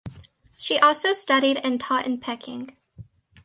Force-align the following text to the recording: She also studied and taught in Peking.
She 0.57 0.79
also 0.79 1.13
studied 1.13 1.57
and 1.63 1.79
taught 1.79 2.07
in 2.07 2.19
Peking. 2.19 2.75